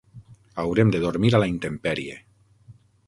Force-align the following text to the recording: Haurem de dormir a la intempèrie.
Haurem 0.61 0.93
de 0.95 1.01
dormir 1.03 1.31
a 1.35 1.41
la 1.43 1.49
intempèrie. 1.53 2.17